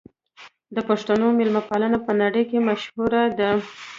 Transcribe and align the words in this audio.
د 0.75 0.77
پښتنو 0.89 1.27
مېلمه 1.39 1.61
پالنه 1.69 1.97
په 2.05 2.11
نړۍ 2.21 2.43
کې 2.49 2.65
مشهوره 2.67 3.23
ده. 3.39 3.49